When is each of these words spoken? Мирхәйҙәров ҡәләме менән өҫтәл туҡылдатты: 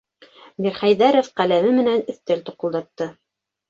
Мирхәйҙәров 0.65 1.31
ҡәләме 1.43 1.77
менән 1.79 2.05
өҫтәл 2.17 2.47
туҡылдатты: 2.53 3.15